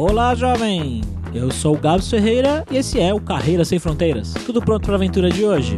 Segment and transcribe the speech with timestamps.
[0.00, 1.00] Olá, jovem!
[1.34, 4.32] Eu sou o Gabs Ferreira e esse é o Carreira Sem Fronteiras.
[4.46, 5.74] Tudo pronto para a aventura de hoje?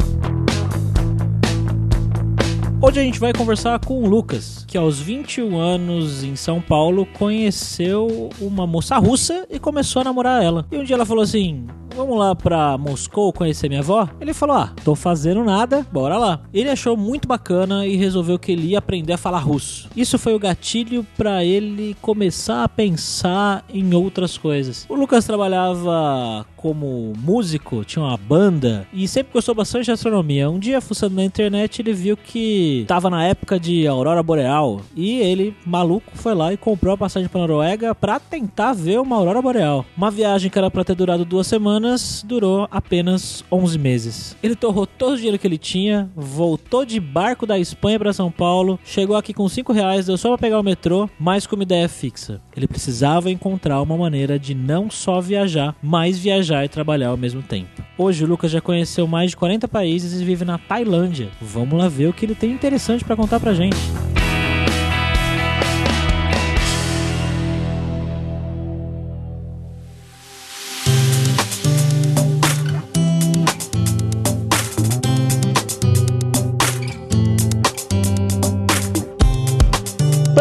[2.82, 7.06] Hoje a gente vai conversar com o Lucas, que aos 21 anos em São Paulo
[7.18, 10.66] conheceu uma moça russa e começou a namorar ela.
[10.70, 11.66] E um dia ela falou assim:
[12.00, 14.08] vamos lá pra Moscou conhecer minha avó?
[14.20, 16.40] Ele falou: ah, tô fazendo nada, bora lá.
[16.52, 19.88] Ele achou muito bacana e resolveu que ele ia aprender a falar russo.
[19.94, 24.86] Isso foi o gatilho para ele começar a pensar em outras coisas.
[24.88, 30.50] O Lucas trabalhava como músico, tinha uma banda e sempre gostou bastante de astronomia.
[30.50, 35.20] Um dia, fuçando na internet, ele viu que tava na época de aurora boreal e
[35.20, 39.40] ele, maluco, foi lá e comprou a passagem para Noruega para tentar ver uma aurora
[39.40, 39.86] boreal.
[39.96, 41.89] Uma viagem que era para ter durado duas semanas
[42.24, 44.36] durou apenas 11 meses.
[44.42, 48.30] Ele torrou todo o dinheiro que ele tinha, voltou de barco da Espanha para São
[48.30, 51.62] Paulo, chegou aqui com 5 reais, deu só para pegar o metrô, mas com uma
[51.62, 52.40] ideia fixa.
[52.56, 57.42] Ele precisava encontrar uma maneira de não só viajar, mas viajar e trabalhar ao mesmo
[57.42, 57.82] tempo.
[57.96, 61.28] Hoje o Lucas já conheceu mais de 40 países e vive na Tailândia.
[61.40, 63.76] Vamos lá ver o que ele tem interessante para contar pra gente.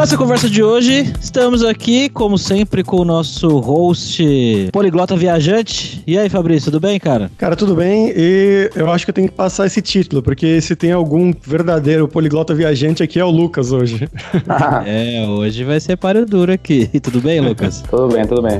[0.10, 6.02] Essa conversa de hoje, estamos aqui, como sempre, com o nosso host poliglota viajante.
[6.08, 7.30] E aí, Fabrício, tudo bem, cara?
[7.38, 8.12] Cara, tudo bem.
[8.18, 12.08] E eu acho que eu tenho que passar esse título, porque se tem algum verdadeiro
[12.08, 14.10] poliglota viajante aqui é o Lucas hoje.
[14.88, 16.88] é, hoje vai ser páreo duro aqui.
[17.00, 17.84] Tudo bem, Lucas?
[17.88, 18.60] tudo bem, tudo bem.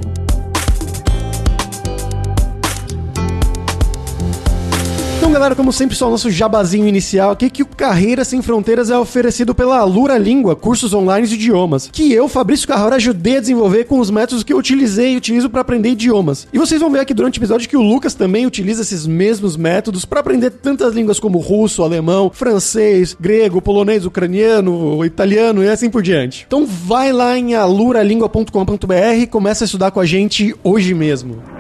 [5.40, 8.98] Galera, como sempre, só o nosso jabazinho inicial aqui, que o Carreira Sem Fronteiras é
[8.98, 13.86] oferecido pela Alura Língua, cursos online de idiomas, que eu, Fabrício Carrara, ajudei a desenvolver
[13.86, 16.46] com os métodos que eu utilizei e utilizo para aprender idiomas.
[16.52, 19.56] E vocês vão ver aqui durante o episódio que o Lucas também utiliza esses mesmos
[19.56, 25.90] métodos para aprender tantas línguas como russo, alemão, francês, grego, polonês, ucraniano, italiano e assim
[25.90, 26.44] por diante.
[26.46, 31.59] Então vai lá em aluralingua.com.br e começa a estudar com a gente hoje mesmo.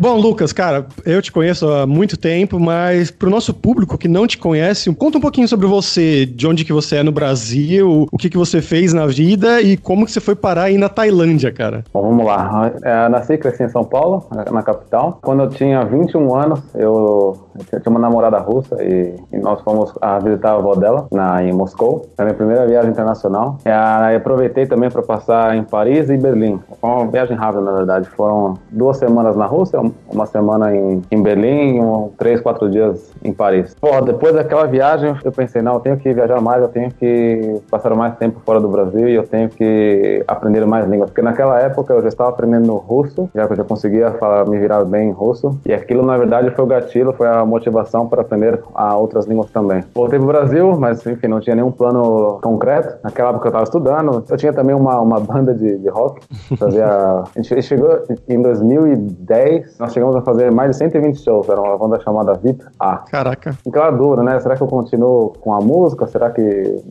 [0.00, 4.28] Bom, Lucas, cara, eu te conheço há muito tempo, mas pro nosso público que não
[4.28, 8.16] te conhece, conta um pouquinho sobre você, de onde que você é no Brasil, o
[8.16, 11.50] que que você fez na vida e como que você foi parar aí na Tailândia,
[11.50, 11.84] cara.
[11.92, 12.72] Bom, vamos lá.
[13.04, 15.18] Eu nasci e cresci em São Paulo, na capital.
[15.20, 19.92] Quando eu tinha 21 anos, eu, eu tinha uma namorada russa e, e, nós fomos
[20.00, 22.06] a visitar a avó dela na, em Moscou.
[22.16, 23.58] Foi a minha primeira viagem internacional.
[23.64, 26.60] E, aproveitei também para passar em Paris e Berlim.
[26.80, 28.08] Foi uma viagem rápida, na verdade.
[28.10, 29.80] Foram duas semanas na Rússia,
[30.10, 33.76] uma semana em, em Berlim, um, três, quatro dias em Paris.
[34.04, 37.94] Depois daquela viagem, eu pensei, não, eu tenho que viajar mais, eu tenho que passar
[37.94, 41.10] mais tempo fora do Brasil e eu tenho que aprender mais línguas.
[41.10, 44.58] Porque naquela época eu já estava aprendendo russo, já que eu já conseguia falar, me
[44.58, 45.58] virar bem em russo.
[45.64, 49.50] E aquilo, na verdade, foi o gatilho, foi a motivação para aprender a outras línguas
[49.50, 49.82] também.
[49.94, 52.98] Voltei pro Brasil, mas enfim, não tinha nenhum plano concreto.
[53.02, 54.24] Naquela época eu estava estudando.
[54.28, 56.20] Eu tinha também uma, uma banda de, de rock.
[56.58, 56.86] Fazia...
[56.86, 61.76] a gente chegou em 2010, nós chegamos a fazer mais de 120 shows, era uma
[61.76, 62.98] banda chamada VIP A.
[62.98, 63.56] Caraca.
[63.66, 64.38] Aquela dura, né?
[64.40, 66.06] Será que eu continuo com a música?
[66.06, 66.42] Será que,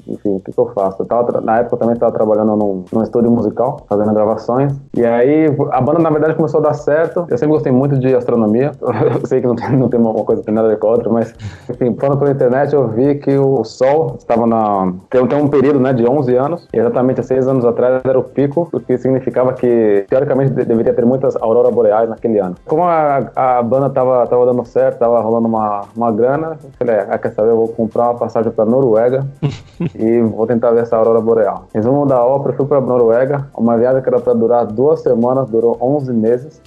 [0.08, 1.02] enfim, o que, que eu faço?
[1.02, 4.74] Eu tava, na época eu também estava trabalhando num, num estúdio musical, fazendo gravações.
[4.96, 7.26] E aí a banda, na verdade, começou a dar certo.
[7.30, 8.72] Eu sempre gostei muito de astronomia.
[9.18, 10.92] Eu sei que não tem, não tem uma coisa, tem nada a ver com a
[10.92, 11.36] outra, mas,
[11.70, 14.94] enfim, falando pela internet, eu vi que o Sol estava na.
[15.10, 18.18] Tem, tem um período, né, de 11 anos, e exatamente há 6 anos atrás era
[18.18, 22.56] o pico, o que significava que, teoricamente, deveria ter muitas auroras boreais naquele ano.
[22.66, 26.58] Como a, a banda tava, tava dando certo, tava rolando uma, uma grana.
[26.64, 29.28] Eu falei, é, quer saber, eu vou comprar uma passagem pra Noruega
[29.96, 31.66] e vou tentar ver essa aurora boreal.
[31.74, 35.78] Resumo da ópera, fui pra Noruega, uma viagem que era pra durar duas semanas, durou
[35.82, 36.62] 11 meses.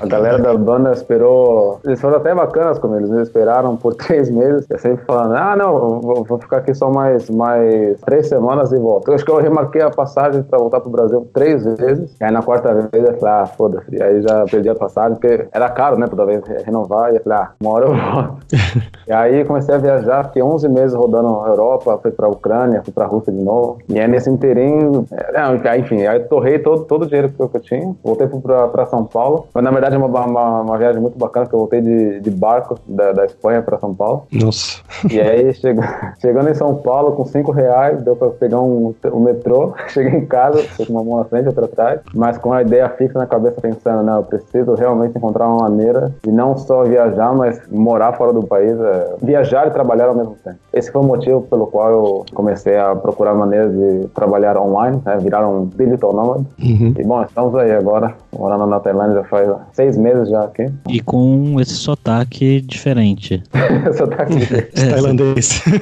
[0.00, 4.66] A galera da banda esperou, eles foram até bacanas comigo, eles esperaram por três meses,
[4.68, 8.78] eu sempre falando, ah, não, vou, vou ficar aqui só mais, mais três semanas e
[8.78, 9.08] volto.
[9.08, 12.42] Eu acho que eu remarquei a passagem pra voltar pro Brasil três vezes, aí na
[12.42, 15.98] quarta vez eu falei, ah, foda-se, e aí já perdi a passagem, porque era caro,
[15.98, 18.36] né, toda vez renovar, e eu falei, ah, uma hora eu volto.
[19.06, 22.92] e aí comecei a viajar, fiquei 11 meses rodando a Europa, fui pra Ucrânia, fui
[22.92, 27.06] pra Rússia de novo, e aí nesse inteirinho, é, enfim, aí torrei todo, todo o
[27.06, 29.46] dinheiro que eu tinha, voltei pra, pra São Paulo.
[29.54, 32.75] Mas na verdade uma, uma, uma viagem muito bacana que eu voltei de, de barco
[32.86, 34.26] da, da Espanha para São Paulo.
[34.32, 34.80] Nossa.
[35.10, 35.84] E aí chegou,
[36.20, 39.74] chegando em São Paulo com cinco reais, deu para pegar um, um metrô.
[39.88, 43.18] Cheguei em casa, com uma mão na frente, outra atrás, mas com a ideia fixa
[43.18, 47.60] na cabeça pensando, não, eu preciso realmente encontrar uma maneira de não só viajar, mas
[47.70, 50.58] morar fora do país, é, viajar e trabalhar ao mesmo tempo.
[50.72, 55.16] Esse foi o motivo pelo qual eu comecei a procurar maneiras de trabalhar online, né,
[55.18, 56.44] virar um digital nomad.
[56.58, 56.94] Uhum.
[56.98, 60.66] E bom, estamos aí agora, morando na Tailândia já faz seis meses já aqui.
[60.88, 63.42] E com esse sotaque diferente.
[63.96, 64.34] sotaque
[64.74, 65.62] Tailandês.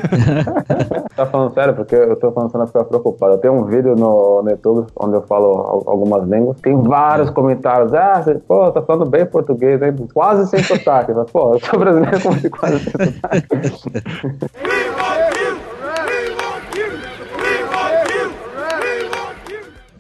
[1.15, 1.75] Tá falando sério?
[1.75, 3.35] Porque eu tô começando a ficar preocupado.
[3.35, 6.61] Eu tenho um vídeo no, no YouTube onde eu falo al- algumas línguas.
[6.61, 7.95] Tem vários comentários.
[7.95, 9.95] Ah, você, pô, tá falando bem português, hein?
[10.13, 11.13] Quase sem sotaque.
[11.13, 13.47] Mas, pô, eu sou brasileiro como se quase sem sotaque.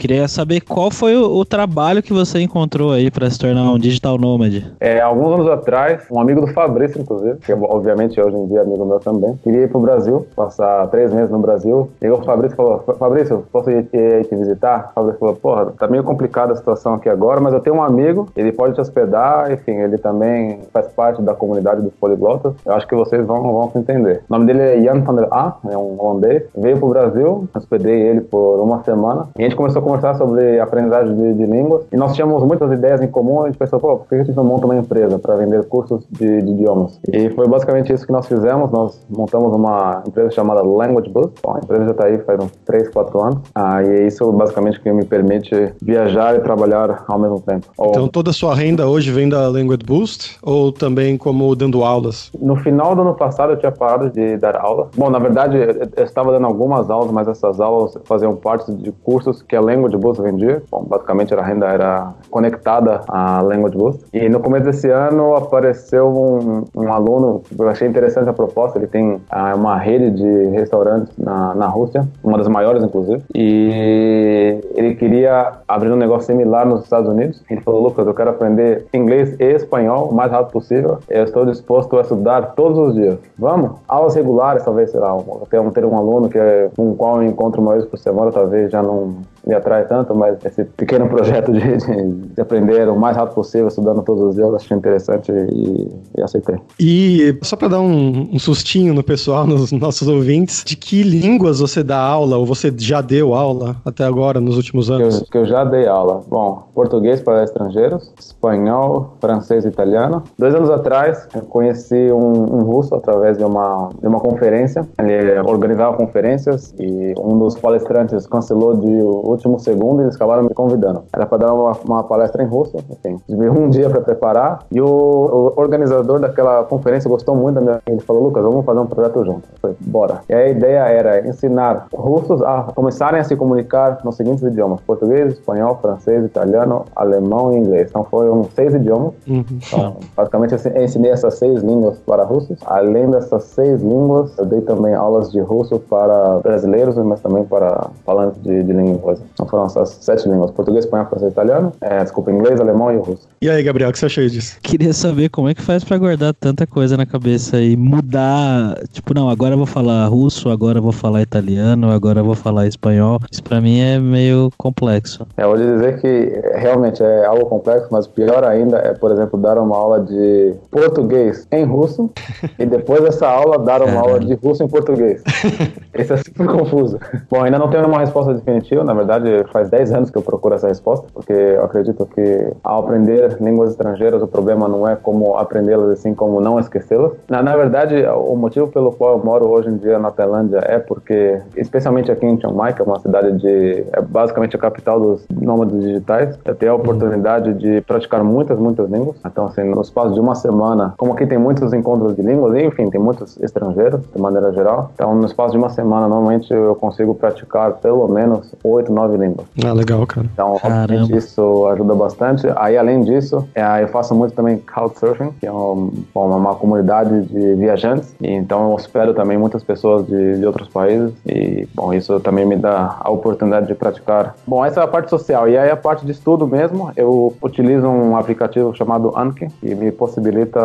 [0.04, 3.78] Queria saber qual foi o, o trabalho que você encontrou aí pra se tornar um
[3.78, 4.70] digital nômade.
[4.78, 8.60] É, alguns anos atrás, um amigo do Fabrício, inclusive, que obviamente hoje em dia é
[8.60, 11.90] amigo meu também, queria ir pro Brasil, passar três meses no Brasil.
[12.02, 14.90] Chegou o Fabrício e falou: Fabrício, posso ir, ir te visitar?
[14.90, 17.82] O Fabrício falou: Porra, tá meio complicada a situação aqui agora, mas eu tenho um
[17.82, 22.52] amigo, ele pode te hospedar, enfim, ele também faz parte da comunidade dos poliglotas.
[22.66, 24.22] Eu acho que vocês vão, vão se entender.
[24.28, 26.42] O nome dele é Jan van der A, é um holandês.
[26.54, 30.58] Veio pro Brasil, hospedei ele por uma semana e a gente começou a conversar sobre
[30.60, 33.42] aprendizagem de, de línguas e nós tínhamos muitas ideias em comum.
[33.42, 36.04] A gente pensou, pô, por que a gente não monta uma empresa para vender cursos
[36.10, 36.98] de, de idiomas?
[37.12, 38.70] E foi basicamente isso que nós fizemos.
[38.70, 41.34] Nós montamos uma empresa chamada Language Boost.
[41.42, 43.38] Bom, a empresa já está aí faz uns 3, 4 anos.
[43.54, 47.66] Ah, e é isso basicamente que me permite viajar e trabalhar ao mesmo tempo.
[47.78, 51.84] Ou- Então toda a sua renda hoje vem da Language Boost ou também como dando
[51.84, 52.30] aulas?
[52.40, 54.88] No final do ano passado eu tinha parado de dar aula.
[54.96, 55.56] Bom, na verdade
[55.96, 59.83] eu estava dando algumas aulas, mas essas aulas faziam parte de cursos que a Language
[59.96, 60.62] Boost vendia.
[60.70, 64.04] Bom, basicamente a renda era conectada à Language Boost.
[64.12, 68.86] E no começo desse ano apareceu um, um aluno, eu achei interessante a proposta, ele
[68.86, 74.94] tem ah, uma rede de restaurantes na, na Rússia, uma das maiores inclusive, e ele
[74.94, 77.42] queria abrir um negócio similar nos Estados Unidos.
[77.48, 80.98] Ele falou, Lucas, eu quero aprender inglês e espanhol o mais rápido possível.
[81.08, 83.18] Eu estou disposto a estudar todos os dias.
[83.38, 83.72] Vamos?
[83.88, 87.28] Aulas regulares, talvez, um- até um- ter um aluno que é, com o qual eu
[87.28, 89.14] encontro uma vez por semana, talvez já não
[89.46, 93.68] me atrai tanto, mas esse pequeno projeto de, de, de aprender o mais rápido possível,
[93.68, 96.56] estudando todos os dias, eu achei interessante e, e aceitei.
[96.80, 101.60] E só para dar um, um sustinho no pessoal, nos nossos ouvintes, de que línguas
[101.60, 105.20] você dá aula ou você já deu aula até agora, nos últimos que anos?
[105.20, 106.22] eu, que eu já dei aula.
[106.28, 110.22] Bom, português para estrangeiros, espanhol, francês e italiano.
[110.38, 114.86] Dois anos atrás, eu conheci um, um russo através de uma, de uma conferência.
[114.98, 121.04] Ele organizava conferências e um dos palestrantes cancelou de último segundo eles acabaram me convidando.
[121.12, 123.20] Era para dar uma, uma palestra em russo, enfim.
[123.26, 127.82] Tive um dia para preparar e o, o organizador daquela conferência gostou muito da minha.
[127.86, 129.48] Ele falou: Lucas, vamos fazer um projeto junto.
[129.52, 130.20] Eu falei: bora.
[130.28, 135.34] E a ideia era ensinar russos a começarem a se comunicar nos seguintes idiomas: português,
[135.34, 137.88] espanhol, francês, italiano, alemão e inglês.
[137.90, 139.12] Então foram seis idiomas.
[139.26, 139.44] Uhum.
[139.50, 142.58] Então, basicamente, eu ensinei essas seis línguas para russos.
[142.66, 147.88] Além dessas seis línguas, eu dei também aulas de russo para brasileiros, mas também para
[148.04, 149.22] falantes de, de língua inglesa.
[149.32, 153.28] Então foram essas sete línguas: português, espanhol, francês, italiano, é, desculpa, inglês, alemão e russo.
[153.40, 154.58] E aí, Gabriel, o que você achou disso?
[154.62, 158.78] Queria saber como é que faz pra guardar tanta coisa na cabeça e mudar.
[158.92, 162.34] Tipo, não, agora eu vou falar russo, agora eu vou falar italiano, agora eu vou
[162.34, 163.20] falar espanhol.
[163.30, 165.26] Isso pra mim é meio complexo.
[165.36, 169.38] É, eu vou dizer que realmente é algo complexo, mas pior ainda é, por exemplo,
[169.38, 172.10] dar uma aula de português em russo
[172.58, 175.22] e depois dessa aula dar uma aula de russo em português.
[175.96, 176.98] Isso é super confuso.
[177.30, 179.13] Bom, ainda não tenho uma resposta definitiva, na verdade
[179.52, 183.70] faz 10 anos que eu procuro essa resposta, porque eu acredito que ao aprender línguas
[183.70, 187.12] estrangeiras o problema não é como aprendê-las, assim como não esquecê-las.
[187.28, 190.78] Na, na verdade, o motivo pelo qual eu moro hoje em dia na Tailândia é
[190.78, 195.00] porque, especialmente aqui em Chiang Mai, que é uma cidade de, é basicamente a capital
[195.00, 199.16] dos nômades digitais, eu tenho a oportunidade de praticar muitas, muitas línguas.
[199.24, 202.88] Então, assim, no espaço de uma semana, como aqui tem muitos encontros de línguas, enfim,
[202.90, 204.90] tem muitos estrangeiros, de maneira geral.
[204.94, 209.46] Então, no espaço de uma semana, normalmente eu consigo praticar pelo menos oito, nove línguas.
[209.64, 210.26] Ah, legal, cara.
[210.32, 210.82] Então, Caramba.
[210.84, 212.46] obviamente, isso ajuda bastante.
[212.56, 217.22] Aí, além disso, é, eu faço muito também Couchsurfing, que é um- bom, uma comunidade
[217.26, 218.14] de viajantes.
[218.20, 221.12] E, então, eu espero também muitas pessoas de, de outros países.
[221.26, 224.34] E, bom, isso também me dá a oportunidade de praticar.
[224.46, 225.48] Bom, essa é a parte social.
[225.48, 229.90] E aí, a parte de estudo mesmo, eu utilizo um aplicativo chamado Anki, que me
[229.92, 230.60] possibilita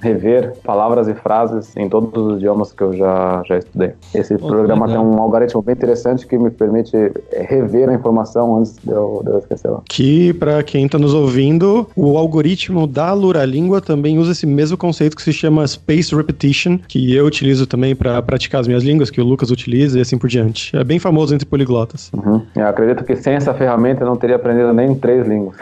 [0.00, 3.92] rever palavras e frases em todos os idiomas que eu já, já estudei.
[4.14, 5.02] Esse Pô, programa Legal.
[5.04, 6.96] tem um algoritmo bem interessante que me permite
[7.32, 7.42] é,
[7.88, 9.80] a informação antes de eu, de eu esquecê-la.
[9.88, 15.16] Que, pra quem tá nos ouvindo, o algoritmo da Luralíngua também usa esse mesmo conceito
[15.16, 19.20] que se chama Space Repetition, que eu utilizo também pra praticar as minhas línguas, que
[19.20, 20.76] o Lucas utiliza e assim por diante.
[20.76, 22.10] É bem famoso entre poliglotas.
[22.12, 22.42] Uhum.
[22.54, 25.56] Eu acredito que sem essa ferramenta eu não teria aprendido nem três línguas.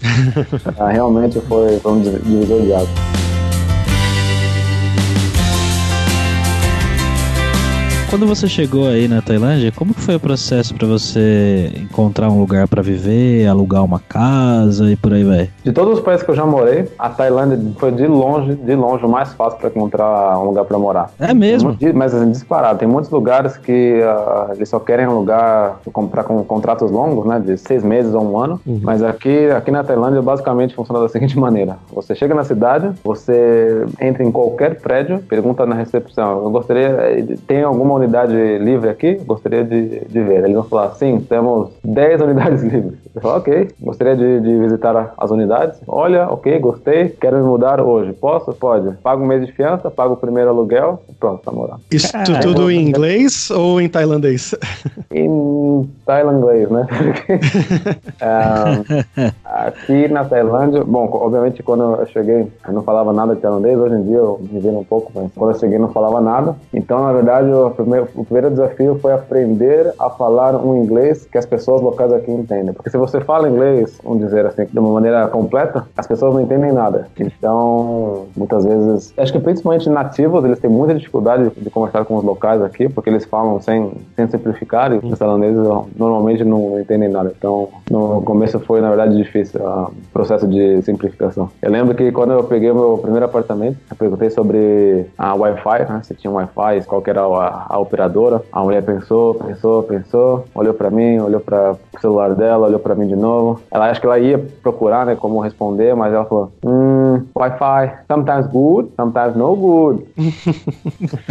[0.78, 3.27] Ah, Realmente foi, foi um divisor de águas.
[8.10, 12.40] Quando você chegou aí na Tailândia, como que foi o processo pra você encontrar um
[12.40, 15.50] lugar pra viver, alugar uma casa e por aí vai?
[15.62, 19.04] De todos os países que eu já morei, a Tailândia foi de longe, de longe
[19.04, 21.10] o mais fácil para encontrar um lugar para morar.
[21.20, 21.76] É mesmo?
[21.94, 22.78] Mas assim, disparado.
[22.78, 25.78] Tem muitos lugares que ah, eles só querem um lugar
[26.10, 28.58] para com contratos longos, né, de seis meses ou um ano.
[28.64, 33.84] Mas aqui, aqui na Tailândia basicamente funciona da seguinte maneira: você chega na cidade, você
[34.00, 39.14] entra em qualquer prédio, pergunta na recepção, eu gostaria, eh, tem alguma unidade livre aqui?
[39.24, 40.44] Gostaria de, de ver.
[40.44, 42.98] Eles vão falar, sim, temos 10 unidades livres.
[43.12, 45.80] Você fala, ok, gostaria de, de visitar as unidades.
[45.86, 48.12] Olha, ok, gostei, quero me mudar hoje.
[48.12, 48.52] Posso?
[48.52, 48.96] Pode.
[49.02, 51.80] Paga um mês de fiança, paga o primeiro aluguel e pronto, tá morando.
[51.90, 52.40] Isso Caramba.
[52.40, 54.54] tudo em inglês ou em tailandês?
[55.10, 56.86] Em tailandês, né?
[58.20, 58.82] Ah,
[59.66, 63.94] aqui na Tailândia, bom, obviamente quando eu cheguei eu não falava nada de tailandês, hoje
[63.94, 66.56] em dia eu me viro um pouco, mas quando eu cheguei eu não falava nada.
[66.72, 71.38] Então, na verdade, o primeiro, o primeiro desafio foi aprender a falar um inglês que
[71.38, 72.72] as pessoas locais aqui entendem.
[72.72, 76.40] Porque se você fala inglês, vamos dizer assim, de uma maneira completa, as pessoas não
[76.42, 77.08] entendem nada.
[77.18, 82.24] Então, muitas vezes, acho que principalmente nativos, eles têm muita dificuldade de conversar com os
[82.24, 85.62] locais aqui, porque eles falam sem, sem simplificar e os tailandeses
[85.96, 87.32] normalmente não entendem nada.
[87.36, 91.50] Então, no começo foi, na verdade, difícil ah, o processo de simplificação.
[91.62, 96.00] Eu lembro que quando eu peguei meu primeiro apartamento, eu perguntei sobre a Wi-Fi, né,
[96.02, 98.42] se tinha Wi-Fi, qual que era a, a operadora.
[98.52, 102.94] A mulher pensou, pensou, pensou, olhou pra mim, olhou para o celular dela, olhou pra
[102.94, 103.60] mim de novo.
[103.70, 106.77] Ela acho que ela ia procurar, né, como responder, mas ela falou, hum,
[107.38, 110.04] Wi-Fi, sometimes good, sometimes no good.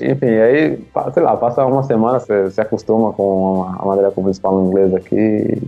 [0.00, 0.78] Enfim, aí,
[1.12, 4.94] sei lá, passa uma semana, você se acostuma com a maneira como eles falam inglês
[4.94, 5.16] aqui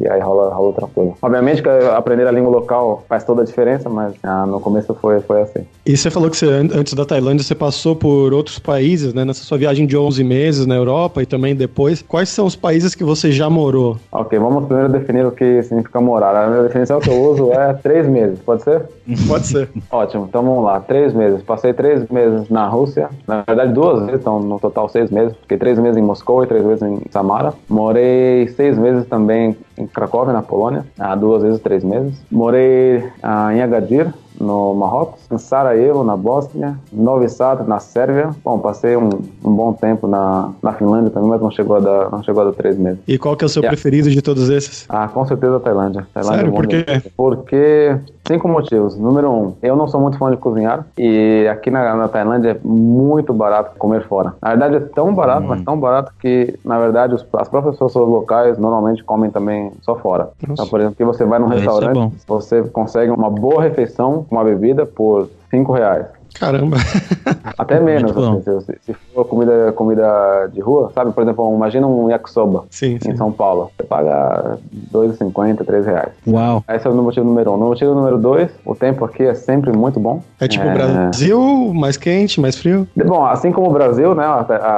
[0.01, 1.13] e aí rola, rola outra coisa.
[1.23, 5.21] Obviamente que aprender a língua local faz toda a diferença, mas ah, no começo foi,
[5.21, 5.61] foi assim.
[5.87, 9.25] E você falou que você, an- antes da Tailândia você passou por outros países, né?
[9.25, 12.03] Nessa sua viagem de 11 meses na Europa e também depois.
[12.03, 13.97] Quais são os países que você já morou?
[14.11, 16.35] Ok, vamos primeiro definir o que significa morar.
[16.37, 18.83] A minha definição que eu uso é três meses, pode ser?
[19.33, 19.71] Pode ser.
[19.91, 20.79] Ótimo, então vamos lá.
[20.81, 21.43] Três meses.
[21.43, 23.09] Passei três meses na Rússia.
[23.27, 25.35] Na verdade, duas vezes, então no total seis meses.
[25.41, 27.55] Fiquei três meses em Moscou e três vezes em Samara.
[27.67, 30.85] Morei seis meses também em Cracóvia, na Polônia.
[30.99, 32.21] Ah, duas vezes, três meses.
[32.31, 38.31] Morei ah, em Agadir, no Marrocos, em Sarajevo, na Bósnia, Novi Sad, na Sérvia.
[38.45, 39.09] Bom, passei um,
[39.45, 42.47] um bom tempo na, na Finlândia também, mas não chegou a dar, não chegou a
[42.47, 42.99] dar três meses.
[43.07, 43.77] E qual que é o seu Yeah.
[43.77, 44.85] preferido de todos esses?
[44.89, 46.07] Ah, com certeza a Tailândia.
[46.13, 46.53] Tailândia Sério?
[46.53, 47.03] é Por quê?
[47.17, 47.97] Porque
[48.27, 48.97] cinco motivos.
[48.99, 52.57] Número um, eu não sou muito fã de cozinhar e aqui na, na Tailândia é
[52.67, 54.35] muito barato comer fora.
[54.43, 58.09] Na verdade é tão barato, mas tão barato que na verdade os- as próprias pessoas
[58.09, 60.31] locais normalmente comem também só fora.
[60.43, 62.13] Então, por exemplo, que você vai num é restaurante, bom.
[62.27, 66.07] você consegue uma boa refeição uma bebida por cinco reais.
[66.39, 66.77] Caramba.
[67.59, 71.13] Até menos, assim, se, se for comida, comida de rua, sabe?
[71.13, 73.11] Por exemplo, imagina um yakisoba Sim, sim.
[73.11, 73.71] em São Paulo.
[73.77, 76.13] Você paga R$ 2,50, 3 reais.
[76.27, 76.65] Uau.
[76.69, 77.57] Esse é o motivo número um.
[77.57, 80.23] No motivo número dois, o tempo aqui é sempre muito bom.
[80.41, 82.87] É tipo Brasil, mais quente, mais frio?
[82.97, 84.25] Bom, assim como o Brasil, né?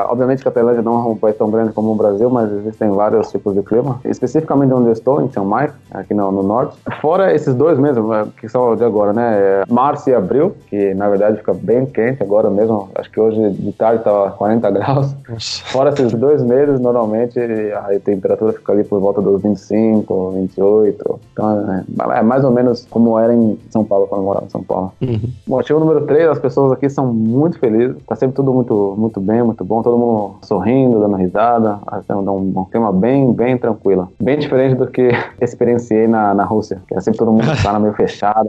[0.08, 2.90] Obviamente que a Tailândia não é um país tão grande como o Brasil, mas existem
[2.90, 4.00] vários tipos de clima.
[4.04, 6.76] Especificamente onde eu estou, em Chiang Mai, aqui no, no norte.
[7.00, 9.34] Fora esses dois mesmo, que são de agora, né?
[9.34, 12.88] é Março e abril, que na verdade fica bem quente agora mesmo.
[12.94, 15.14] Acho que hoje de tarde tá 40 graus.
[15.28, 15.64] Nossa.
[15.66, 21.20] Fora esses dois meses, normalmente a temperatura fica ali por volta dos 25, 28.
[21.32, 24.50] Então é, é mais ou menos como era em São Paulo, quando eu morava em
[24.50, 24.92] São Paulo.
[25.02, 25.20] Uhum.
[25.46, 27.96] Motivo número 3, as pessoas aqui são muito felizes.
[28.06, 29.82] Tá sempre tudo muito, muito bem, muito bom.
[29.82, 31.78] Todo mundo sorrindo, dando risada.
[31.86, 34.08] Assim, um, um clima bem, bem tranquilo.
[34.20, 35.10] Bem diferente do que
[35.40, 36.80] experienciei na, na Rússia.
[36.88, 38.48] Que é sempre todo mundo tá meio fechado.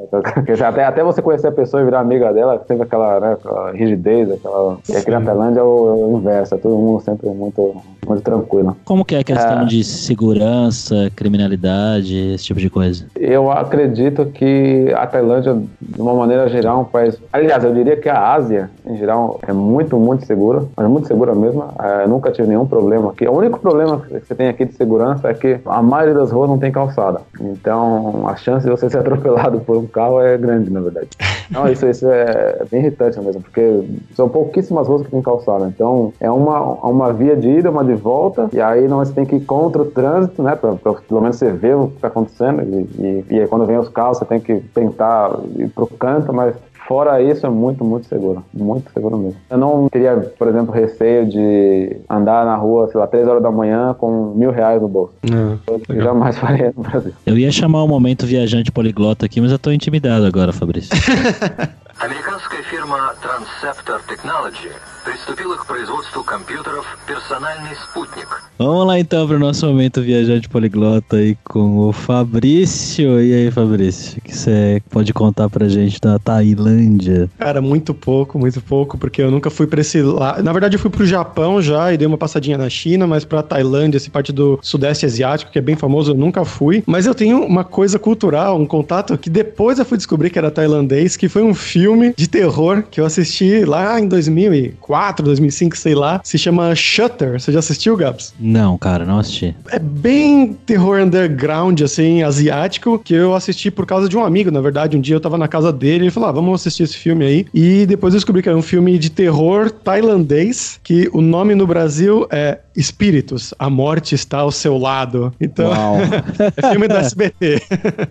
[0.66, 4.32] Até, até você conhecer a pessoa e virar amiga dela, sempre aquela, né, aquela rigidez.
[4.32, 4.78] Aquela...
[4.90, 6.56] E aqui na Tailândia é o, é o inverso.
[6.56, 7.76] É todo mundo sempre muito,
[8.08, 8.76] muito tranquilo.
[8.86, 9.66] Como que é a questão É.
[9.66, 13.06] de segurança, criminalidade, esse tipo de coisa?
[13.16, 17.18] Eu acredito que a Tailândia, de uma maneira geral, é um país.
[17.32, 21.34] Aliás, eu diria que a Ásia em geral, é muito, muito segura, mas muito segura
[21.34, 21.66] mesmo.
[21.82, 23.28] É, nunca tive nenhum problema aqui.
[23.28, 26.50] O único problema que você tem aqui de segurança é que a maioria das ruas
[26.50, 27.22] não tem calçada.
[27.42, 31.10] Então, a chance de você ser atropelado por um carro é grande, na verdade.
[31.50, 35.68] Não, isso, isso é bem irritante mesmo, porque são pouquíssimas ruas que tem calçada.
[35.68, 39.26] Então, é uma, uma via de ida, uma de volta, e aí não, você tem
[39.26, 40.56] que ir contra o trânsito, né?
[40.56, 42.62] Pra, pra pelo menos você ver o que está acontecendo.
[42.64, 46.34] E, e, e aí, quando vem os carros, você tem que tentar ir pro canto,
[46.34, 46.56] mas
[46.88, 48.44] Fora isso, é muito, muito seguro.
[48.54, 49.36] Muito seguro mesmo.
[49.50, 53.50] Eu não teria, por exemplo, receio de andar na rua, sei lá, 3 horas da
[53.50, 55.14] manhã com mil reais no bolso.
[55.24, 57.12] eu jamais faria no Brasil.
[57.26, 60.96] Eu ia chamar o momento viajante poliglota aqui, mas eu tô intimidado agora, Fabrício.
[62.00, 64.74] Американская фирма Transceptor Technology
[65.05, 68.29] приступила к производству компьютеров «Персональный спутник».
[68.59, 73.19] Vamos lá então para o nosso momento viajante poliglota aí com o Fabrício.
[73.19, 77.31] E aí, Fabrício, o que você pode contar pra gente da Tailândia?
[77.39, 80.43] Cara, muito pouco, muito pouco, porque eu nunca fui pra esse lado.
[80.43, 83.43] Na verdade, eu fui pro Japão já e dei uma passadinha na China, mas pra
[83.43, 86.85] Tailândia, essa parte do Sudeste Asiático, que é bem famoso, eu nunca fui.
[86.87, 90.51] Mas eu tenho uma coisa cultural, um contato que depois eu fui descobrir que era
[90.51, 95.96] tailandês, que foi um filme de terror que eu assisti lá em 2004, 2005, sei
[95.96, 96.22] lá.
[96.24, 97.40] Se chama Shutter.
[97.40, 98.34] Você já assistiu, Gabs?
[98.40, 99.56] Não, cara, não assisti.
[99.70, 104.62] É bem terror underground, assim, asiático, que eu assisti por causa de um amigo, na
[104.62, 104.98] verdade.
[104.98, 107.26] Um dia eu tava na casa dele e ele falou: ah, vamos assistir esse filme
[107.26, 107.46] aí.
[107.54, 111.68] E depois eu descobri que era um filme de terror tailandês, que o nome no
[111.68, 115.34] Brasil é Espíritos, a morte está ao seu lado.
[115.40, 115.72] Então,
[116.58, 117.62] é filme da SBT.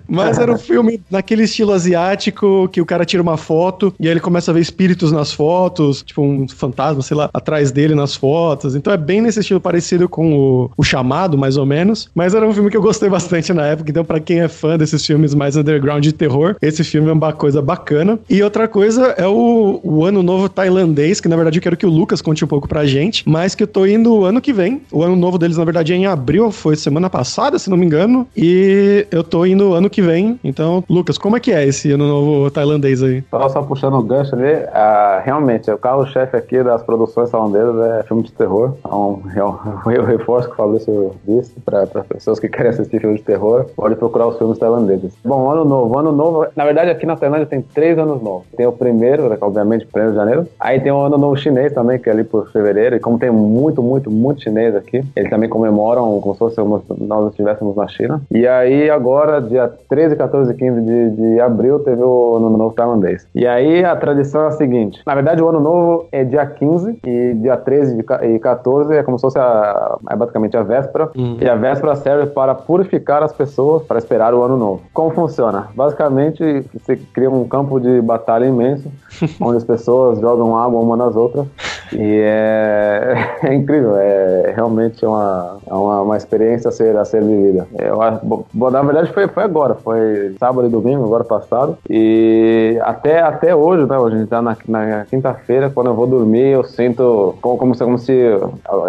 [0.09, 4.12] Mas era um filme naquele estilo asiático que o cara tira uma foto e aí
[4.12, 8.14] ele começa a ver espíritos nas fotos, tipo um fantasma, sei lá, atrás dele nas
[8.14, 8.75] fotos.
[8.75, 12.09] Então é bem nesse estilo parecido com o, o Chamado, mais ou menos.
[12.14, 13.90] Mas era um filme que eu gostei bastante na época.
[13.90, 17.33] Então, para quem é fã desses filmes mais underground de terror, esse filme é uma
[17.33, 18.18] coisa bacana.
[18.28, 21.87] E outra coisa é o, o Ano Novo Tailandês, que na verdade eu quero que
[21.87, 24.82] o Lucas conte um pouco pra gente, mas que eu tô indo ano que vem.
[24.90, 27.87] O ano novo deles, na verdade, é em abril, foi semana passada, se não me
[27.87, 28.26] engano.
[28.37, 30.38] E eu tô indo ano que vem.
[30.42, 33.23] Então, Lucas, como é que é esse ano novo tailandês aí?
[33.30, 38.02] Só, só puxando o gancho ali, uh, realmente, o carro-chefe aqui das produções tailandesas é
[38.04, 38.75] filme de terror.
[38.78, 39.58] Então, eu,
[39.92, 43.66] eu reforço o que o Fabrício disse para pessoas que querem assistir filme de terror,
[43.76, 45.12] pode procurar os filmes tailandeses.
[45.25, 45.99] Bom, ano novo.
[45.99, 48.46] Ano novo, na verdade, aqui na Tailândia tem três anos novos.
[48.56, 50.49] Tem o primeiro, né, obviamente, primeiro de janeiro.
[50.58, 52.96] Aí tem o ano novo chinês também, que é ali por fevereiro.
[52.96, 56.61] E como tem muito, muito, muito chinês aqui, eles também comemoram como se fosse
[57.01, 58.23] nós estivéssemos na China.
[58.31, 62.75] E aí, agora, dia 13, 14 e 15 de, de abril, teve o ano novo
[62.75, 63.27] tailandês.
[63.35, 66.99] E aí, a tradição é a seguinte: na verdade, o ano novo é dia 15
[67.05, 71.11] e dia 13 e 14 é como se fosse a, é basicamente a véspera.
[71.17, 71.39] Uhum.
[71.41, 74.83] E a véspera serve para purificar as pessoas para esperar o ano novo.
[74.93, 75.69] Como funciona?
[75.75, 78.91] Basicamente, você cria um campo de batalha imenso,
[79.41, 81.47] onde as pessoas jogam água uma nas outras.
[81.93, 87.23] E é, é incrível, é realmente uma, é uma, uma experiência a ser, a ser
[87.23, 87.66] vivida.
[87.78, 91.78] Eu, bom, na verdade, foi, foi agora, foi sábado e domingo, agora passado.
[91.88, 93.97] E até, até hoje, né?
[93.97, 97.84] A gente tá na, na quinta-feira, quando eu vou dormir, eu sinto como, como, se,
[97.84, 98.38] como se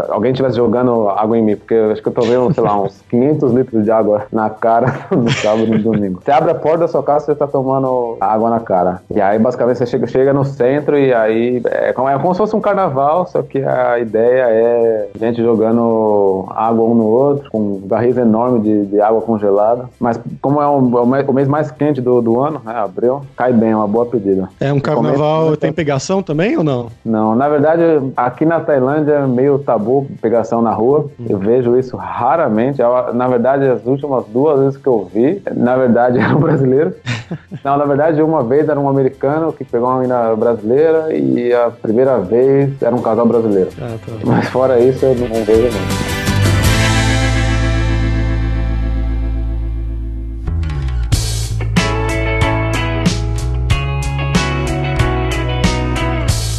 [0.10, 3.02] alguém estivesse jogando água em mim, porque eu acho que eu vendo, sei lá, uns
[3.10, 6.22] 500 litros de água na cara no sábado e domingo.
[6.24, 9.02] Você abre a porta da sua casa, você tá tomando água na cara.
[9.14, 12.38] E aí, basicamente, você chega, chega no centro e aí é como, é como se
[12.38, 17.80] fosse um carnaval, só que a ideia é gente jogando água um no outro, com
[17.80, 19.86] barris enormes de, de água congelada.
[20.00, 23.72] Mas como é um, o mês mais quente do, do ano, né, abril, cai bem,
[23.72, 24.50] é uma boa pedida.
[24.60, 26.88] É um carnaval, tem pegação também ou não?
[27.04, 27.82] Não, na verdade,
[28.16, 31.08] aqui na Tailândia é meio tabu pegação na rua.
[31.20, 31.26] Hum.
[31.30, 32.82] Eu vejo isso raramente.
[33.14, 36.94] Na verdade, as últimas duas vezes que eu vi, na verdade, eram brasileiros.
[37.64, 41.70] Não, na verdade, uma vez era um americano que pegou uma menina brasileira e a
[41.70, 43.70] primeira vez era um casal brasileiro.
[43.82, 44.14] Ah, tá.
[44.24, 46.15] Mas fora isso, eu não vejo não.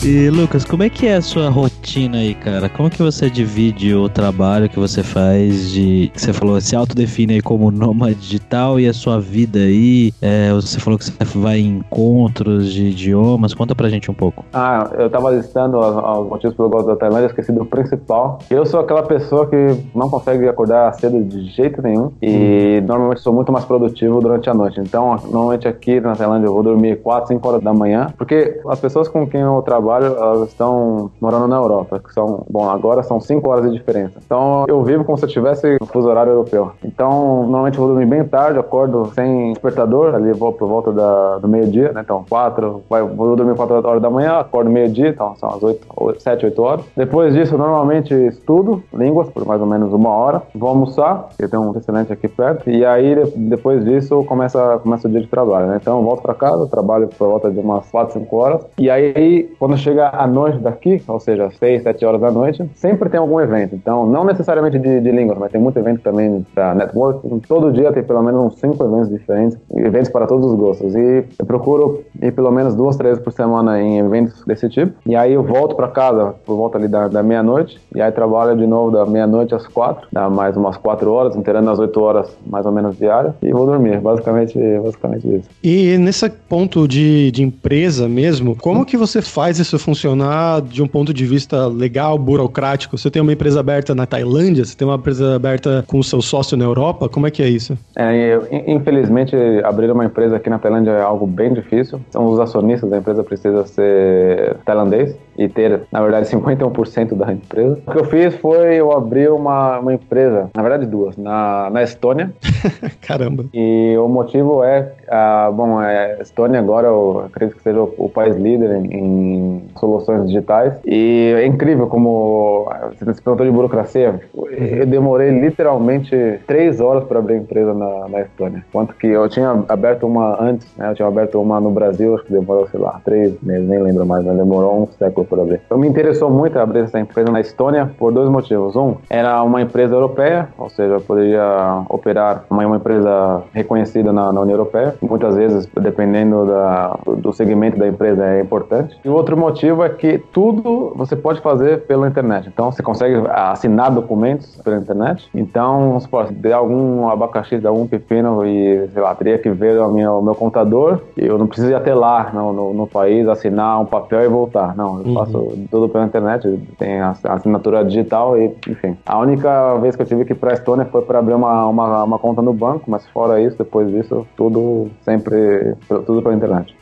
[0.09, 2.69] E Lucas, como é que é a sua rotina aí, cara?
[2.69, 6.13] Como que você divide o trabalho que você faz de.
[6.15, 10.13] Que você falou, se autodefine aí como nômade digital e a sua vida aí?
[10.23, 13.53] É, você falou que você vai em encontros de idiomas.
[13.53, 14.45] Conta pra gente um pouco.
[14.55, 18.39] Ah, eu tava listando os motivos pelo gosto da Tailândia, esqueci do principal.
[18.49, 22.87] Eu sou aquela pessoa que não consegue acordar cedo de jeito nenhum e hum.
[22.87, 24.79] normalmente sou muito mais produtivo durante a noite.
[24.79, 28.79] Então, normalmente aqui na Tailândia eu vou dormir 4, 5 horas da manhã, porque as
[28.79, 33.03] pessoas com quem eu trabalho trabalho, elas estão morando na Europa, que são, bom, agora
[33.03, 34.19] são 5 horas de diferença.
[34.25, 36.73] Então eu vivo como se eu tivesse no fuso horário europeu.
[36.85, 41.39] Então, normalmente eu vou dormir bem tarde, acordo sem despertador, ali vou por volta da,
[41.39, 42.03] do meio-dia, né?
[42.05, 46.47] Então, 4, vou dormir 4 horas da manhã, acordo meio-dia, então são as 8, 7,
[46.47, 46.85] 8 horas.
[46.97, 51.49] Depois disso, eu normalmente estudo línguas por mais ou menos uma hora, vou almoçar, eu
[51.49, 55.67] tenho um restaurante aqui perto, e aí depois disso começa, começa o dia de trabalho,
[55.67, 55.79] né?
[55.81, 59.55] Então eu volto para casa, trabalho por volta de umas 4, 5 horas, e aí
[59.59, 63.41] quando chega a noite daqui, ou seja, 6, 7 horas da noite, sempre tem algum
[63.41, 63.77] evento.
[63.77, 67.21] Então, não necessariamente de, de línguas, mas tem muito evento também para network.
[67.47, 70.95] Todo dia tem pelo menos uns 5 eventos diferentes, eventos para todos os gostos.
[70.95, 74.93] E eu procuro ir pelo menos duas, três por semana em eventos desse tipo.
[75.07, 78.57] E aí eu volto para casa por volta ali da, da meia-noite, e aí trabalho
[78.57, 82.29] de novo da meia-noite às quatro, dá mais umas quatro horas, inteirando as oito horas
[82.47, 84.01] mais ou menos diárias, e vou dormir.
[84.01, 85.49] Basicamente, basicamente isso.
[85.63, 90.87] E nesse ponto de, de empresa mesmo, como que você faz isso funcionar de um
[90.87, 92.97] ponto de vista legal, burocrático?
[92.97, 96.21] Você tem uma empresa aberta na Tailândia, você tem uma empresa aberta com o seu
[96.23, 97.77] sócio na Europa, como é que é isso?
[97.97, 102.01] É, infelizmente, abrir uma empresa aqui na Tailândia é algo bem difícil.
[102.11, 107.79] São os acionistas da empresa precisa ser tailandês e ter, na verdade, 51% da empresa.
[107.87, 111.83] O que eu fiz foi eu abrir uma, uma empresa, na verdade duas, na, na
[111.83, 112.31] Estônia.
[113.03, 113.45] Caramba.
[113.53, 118.09] E o motivo é, uh, bom, a Estônia agora eu acredito que seja o, o
[118.09, 122.69] país líder em, em, soluções digitais e é incrível como
[122.99, 124.21] você se perguntou de burocracia.
[124.35, 129.29] Eu demorei literalmente três horas para abrir a empresa na, na Estônia, quanto que eu
[129.29, 130.91] tinha aberto uma antes, né?
[130.91, 134.07] Eu tinha aberto uma no Brasil, acho que demorou sei lá três meses, nem lembro
[134.07, 135.61] mais, mas demorou um século por abrir.
[135.67, 138.77] Então me interessou muito abrir essa empresa na Estônia por dois motivos.
[138.77, 144.33] Um, era uma empresa europeia, ou seja, eu poderia operar uma, uma empresa reconhecida na,
[144.33, 144.95] na, União Europeia.
[145.03, 148.99] Muitas vezes, dependendo da, do segmento da empresa, é importante.
[149.05, 152.49] E o outro motivo é que tudo você pode fazer pela internet.
[152.49, 155.29] Então você consegue assinar documentos pela internet.
[155.35, 159.91] Então, se der algum abacaxi, der algum pepino e, sei lá, teria que ver o
[159.91, 163.81] meu, o meu contador, eu não preciso ir até lá no, no, no país, assinar
[163.81, 164.77] um papel e voltar.
[164.77, 168.97] Não, eu faço tudo pela internet, tem a assinatura digital e, enfim.
[169.07, 171.67] A única vez que eu tive que ir para a Estônia foi para abrir uma,
[171.67, 176.77] uma, uma, conta no banco, mas fora isso, depois disso, tudo sempre, tudo pela internet.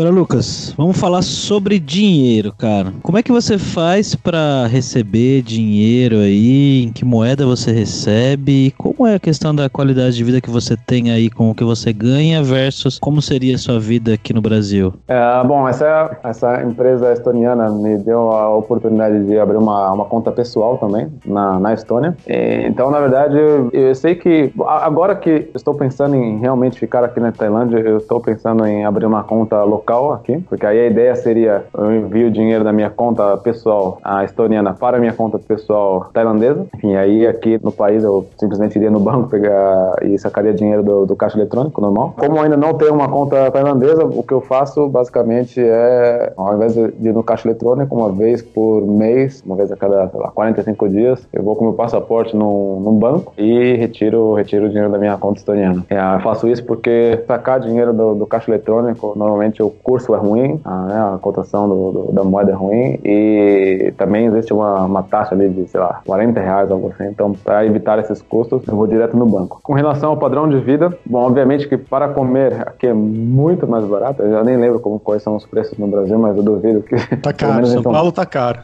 [0.00, 2.90] Agora, Lucas, vamos falar sobre dinheiro, cara.
[3.02, 6.84] Como é que você faz para receber dinheiro aí?
[6.84, 8.72] Em que moeda você recebe?
[8.78, 11.62] Como é a questão da qualidade de vida que você tem aí com o que
[11.62, 14.94] você ganha versus como seria a sua vida aqui no Brasil?
[15.06, 20.32] É, bom, essa, essa empresa estoniana me deu a oportunidade de abrir uma, uma conta
[20.32, 22.16] pessoal também na, na Estônia.
[22.26, 27.04] E, então, na verdade, eu, eu sei que agora que estou pensando em realmente ficar
[27.04, 30.78] aqui na Tailândia, eu estou pensando em abrir uma conta local local aqui, porque aí
[30.78, 35.12] a ideia seria eu envio dinheiro da minha conta pessoal, a estoniana, para a minha
[35.12, 36.66] conta pessoal tailandesa.
[36.76, 41.06] Enfim, aí aqui no país eu simplesmente iria no banco pegar e sacaria dinheiro do,
[41.06, 42.14] do caixa eletrônico normal.
[42.18, 46.74] Como ainda não tenho uma conta tailandesa, o que eu faço basicamente é, ao invés
[46.74, 50.30] de ir no caixa eletrônico, uma vez por mês, uma vez a cada, sei lá,
[50.30, 54.90] 45 dias, eu vou com meu passaporte num, num banco e retiro, retiro o dinheiro
[54.90, 55.84] da minha conta estoniana.
[55.88, 60.18] É, eu faço isso porque sacar dinheiro do, do caixa eletrônico, normalmente eu curso é
[60.18, 64.84] ruim, a, né, a cotação do, do, da moeda é ruim e também existe uma,
[64.84, 67.08] uma taxa ali de, sei lá, 40 reais, algo assim.
[67.08, 69.60] Então, para evitar esses custos, eu vou direto no banco.
[69.62, 73.84] Com relação ao padrão de vida, bom, obviamente que para comer aqui é muito mais
[73.84, 74.22] barato.
[74.22, 76.96] Eu já nem lembro como, quais são os preços no Brasil, mas eu duvido que.
[77.16, 78.60] Tá caro, São, São Paulo tá caro.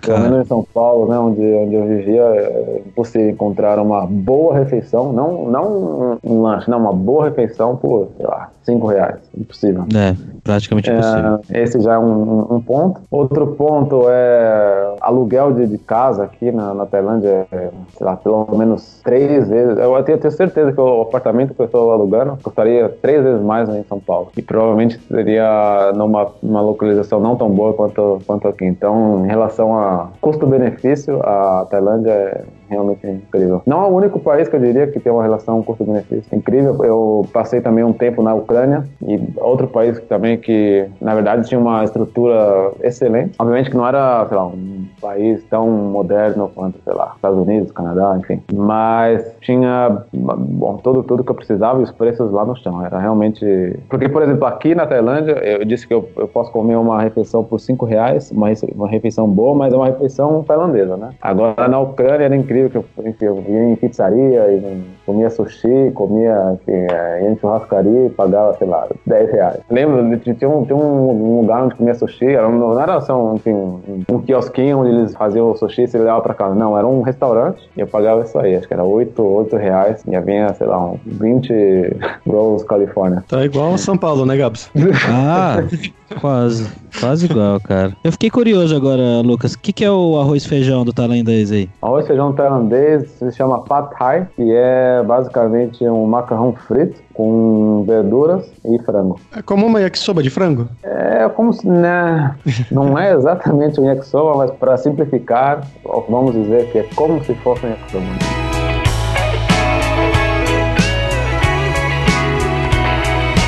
[0.00, 4.54] Pelo menos em São Paulo, né, onde, onde eu vivia, é você encontrar uma boa
[4.58, 9.16] refeição, não, não um, um lanche, não, uma boa refeição por, sei lá, 5 reais.
[9.36, 9.84] Impossível.
[9.94, 10.14] É,
[10.46, 11.40] praticamente impossível.
[11.52, 13.00] É, esse já é um, um, ponto.
[13.10, 18.46] Outro ponto é aluguel de, de casa aqui na, na Tailândia, é, sei lá, pelo
[18.56, 19.76] menos três vezes.
[19.76, 23.68] Eu tenho, tenho certeza que o apartamento que eu estou alugando custaria três vezes mais
[23.68, 24.28] em São Paulo.
[24.36, 28.64] E provavelmente seria numa, numa localização não tão boa quanto, quanto aqui.
[28.64, 33.62] Então, em relação a custo-benefício, a Tailândia é realmente incrível.
[33.66, 36.84] Não é o único país que eu diria que tem uma relação custo-benefício incrível.
[36.84, 41.60] Eu passei também um tempo na Ucrânia e outro país também que, na verdade, tinha
[41.60, 43.34] uma estrutura excelente.
[43.38, 47.70] Obviamente que não era, sei lá, um país tão moderno quanto, sei lá, Estados Unidos,
[47.70, 48.42] Canadá, enfim.
[48.52, 52.84] Mas tinha, bom, tudo, tudo que eu precisava e os preços lá no chão.
[52.84, 53.78] Era realmente...
[53.88, 57.44] Porque, por exemplo, aqui na Tailândia, eu disse que eu, eu posso comer uma refeição
[57.44, 61.10] por cinco reais, uma, uma refeição boa, mas é uma refeição tailandesa, né?
[61.22, 65.92] Agora, na Ucrânia era incrível que eu, enfim, eu ia em pizzaria e comia sushi,
[65.94, 69.60] comia enfim, é, ia em churrascaria e pagava, sei lá, 10 reais.
[69.70, 74.04] Lembro, tinha um, tinha um lugar onde comia sushi, era não era só enfim, um,
[74.10, 76.54] um quiosquinho onde eles faziam o sushi e você levava pra casa.
[76.54, 80.02] Não, era um restaurante e eu pagava isso aí, acho que era 8, 8 reais
[80.06, 81.52] e vinha, sei lá, um 20
[82.26, 83.24] rolls Califórnia.
[83.28, 84.70] Tá igual São Paulo, né, Gabs?
[85.08, 85.56] Ah,
[86.20, 86.70] quase.
[86.98, 87.94] Quase igual, cara.
[88.02, 89.52] Eu fiquei curioso agora, Lucas.
[89.54, 91.68] O que, que é o arroz feijão do tailandês aí?
[91.82, 98.50] Arroz feijão tailandês se chama Pad Thai, que é basicamente um macarrão frito com verduras
[98.64, 99.20] e frango.
[99.34, 100.68] É como uma yakisoba de frango.
[100.82, 102.34] É como se, né,
[102.70, 105.66] não é exatamente um yakisoba, mas para simplificar,
[106.08, 108.45] vamos dizer que é como se fosse um yakisoba.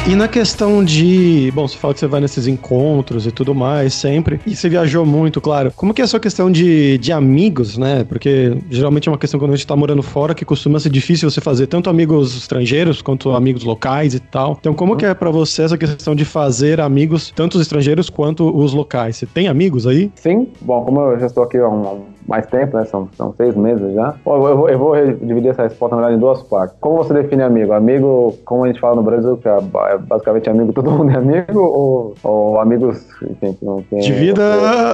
[0.09, 1.53] E na questão de.
[1.55, 4.41] Bom, você fala que você vai nesses encontros e tudo mais, sempre.
[4.47, 5.71] E você viajou muito, claro.
[5.77, 8.05] Como que é a sua questão de, de amigos, né?
[8.05, 11.31] Porque geralmente é uma questão quando a gente tá morando fora que costuma ser difícil
[11.31, 14.57] você fazer tanto amigos estrangeiros quanto amigos locais e tal.
[14.59, 18.49] Então, como que é pra você essa questão de fazer amigos, tanto os estrangeiros quanto
[18.57, 19.17] os locais?
[19.17, 20.11] Você tem amigos aí?
[20.15, 23.55] Sim, bom, como eu já estou aqui há um, mais tempo, né, são, são seis
[23.55, 26.77] meses já, Bom, eu, vou, eu vou dividir essa resposta, na verdade, em duas partes.
[26.81, 27.73] Como você define amigo?
[27.73, 31.17] Amigo, como a gente fala no Brasil, que é é basicamente amigo, todo mundo é
[31.17, 34.01] amigo, ou, ou amigos, enfim, que não tem...
[34.01, 34.43] Divida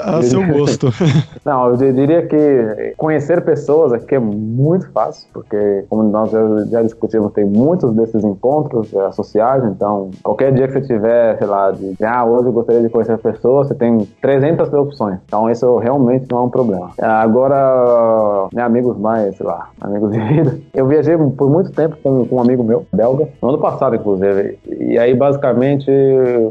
[0.05, 0.89] a seu gosto.
[1.45, 6.31] Não, eu diria que conhecer pessoas aqui é muito fácil, porque como nós
[6.71, 11.47] já, discutimos, tem muitos desses encontros eh, sociais, então qualquer dia que você tiver, sei
[11.47, 15.51] lá, de de, ah, hoje eu gostaria de conhecer pessoas, você tem 300 opções, então
[15.51, 16.91] isso realmente não é um problema.
[17.01, 21.97] Ah, Agora, né, amigos mais, sei lá, amigos de vida, eu viajei por muito tempo
[22.03, 25.91] com, com um amigo meu, belga, no ano passado, inclusive, e aí basicamente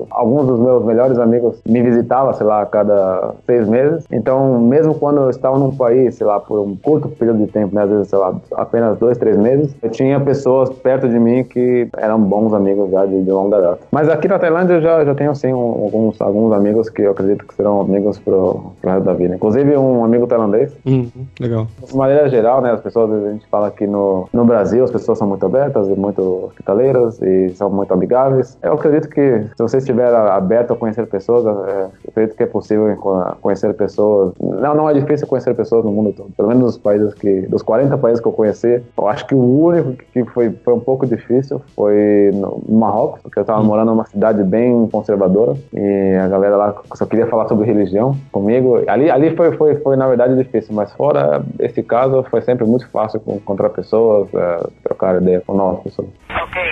[0.09, 4.05] alguns dos meus melhores amigos me visitavam, sei lá, a cada seis meses.
[4.11, 7.75] Então, mesmo quando eu estava num país, sei lá, por um curto período de tempo,
[7.75, 11.43] né, às vezes, sei lá, apenas dois, três meses, eu tinha pessoas perto de mim
[11.43, 13.79] que eram bons amigos já de, de longa data.
[13.91, 17.11] Mas aqui na Tailândia eu já, já tenho, sim, um- alguns, alguns amigos que eu
[17.11, 19.35] acredito que serão amigos pro, pro resto da vida.
[19.35, 20.62] Inclusive, um amigo tailandês.
[20.85, 21.67] Hum, legal.
[21.85, 25.17] De maneira geral, né, as pessoas, a gente fala que no, no Brasil as pessoas
[25.17, 28.57] são muito abertas e muito hospitaleiras e são muito amigáveis.
[28.61, 32.95] Eu acredito que se você estiver aberto a conhecer pessoas, é, acredito que é possível
[33.41, 34.33] conhecer pessoas.
[34.39, 36.31] Não, não é difícil conhecer pessoas no mundo todo.
[36.35, 39.63] Pelo menos dos países que, dos 40 países que eu conheci, eu acho que o
[39.65, 44.05] único que foi, foi um pouco difícil foi no Marrocos, porque eu estava morando numa
[44.05, 48.81] cidade bem conservadora e a galera lá só queria falar sobre religião comigo.
[48.87, 52.89] Ali, ali foi, foi, foi na verdade difícil, mas fora esse caso foi sempre muito
[52.89, 56.09] fácil encontrar pessoas, eh, trocar ideia com novas pessoas.
[56.29, 56.69] Okay.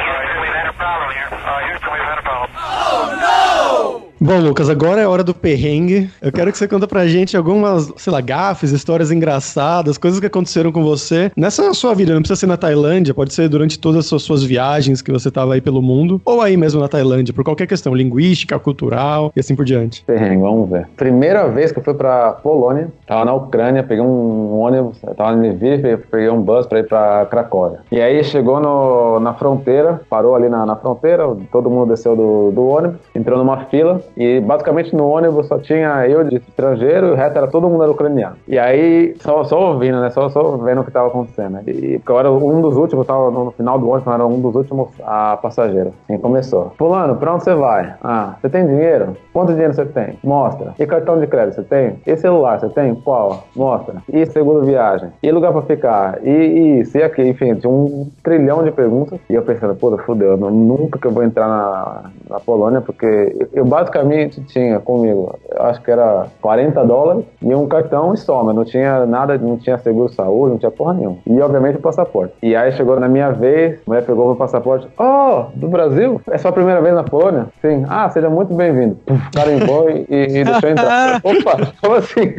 [1.41, 4.10] Uh, Houston, we've had a problem.
[4.23, 6.07] Bom, Lucas, agora é hora do perrengue.
[6.21, 10.27] Eu quero que você conta pra gente algumas, sei lá, gafes, histórias engraçadas, coisas que
[10.27, 12.13] aconteceram com você nessa sua vida.
[12.13, 15.55] Não precisa ser na Tailândia, pode ser durante todas as suas, viagens que você tava
[15.55, 19.55] aí pelo mundo, ou aí mesmo na Tailândia, por qualquer questão, linguística, cultural e assim
[19.55, 20.03] por diante.
[20.05, 20.87] Perrengue, vamos ver.
[20.95, 25.49] Primeira vez que eu fui pra Polônia, tava na Ucrânia, peguei um ônibus, tava em
[25.49, 27.79] Lviv, peguei um bus pra ir pra Cracóvia.
[27.91, 32.51] E aí chegou no- na fronteira, parou ali na, na fronteira, todo mundo desceu do,
[32.51, 37.11] do ônibus, entrou numa fila e basicamente no ônibus só tinha eu de estrangeiro e
[37.11, 38.35] o resto era todo mundo era ucraniano.
[38.47, 40.09] E aí, só, só ouvindo, né?
[40.09, 41.51] Só, só vendo o que tava acontecendo.
[41.53, 41.63] né?
[41.67, 44.39] E porque eu era um dos últimos, tava no final do ônibus, eu era um
[44.39, 45.93] dos últimos a passageiro.
[46.03, 46.73] Assim começou.
[46.77, 47.95] Fulano, pra onde você vai?
[48.03, 49.15] Ah, você tem dinheiro?
[49.33, 50.17] Quanto dinheiro você tem?
[50.23, 50.73] Mostra.
[50.77, 51.99] E cartão de crédito você tem?
[52.05, 52.95] E celular você tem?
[52.95, 53.45] Qual?
[53.55, 53.95] Mostra.
[54.11, 55.09] E seguro viagem?
[55.21, 56.19] E lugar pra ficar?
[56.23, 57.21] E, e isso e aqui?
[57.23, 59.19] Enfim, tinha um trilhão de perguntas.
[59.29, 63.49] E eu pensando, pô, fudeu, nunca que eu vou entrar na, na Polônia, porque eu,
[63.53, 63.65] eu
[64.01, 68.53] basicamente tinha comigo, eu acho que era 40 dólares e um cartão e soma.
[68.53, 71.17] Não tinha nada, não tinha seguro saúde, não tinha porra nenhuma.
[71.25, 72.33] E obviamente o passaporte.
[72.41, 74.87] E aí chegou na minha vez, a mulher pegou meu passaporte.
[74.97, 76.21] Oh, do Brasil?
[76.29, 77.47] É sua primeira vez na Polônia?
[77.61, 77.85] Sim.
[77.87, 78.95] Ah, seja muito bem-vindo.
[79.05, 81.21] Puf, Carimbou e, e, e deixou entrar.
[81.23, 82.35] Opa, como assim?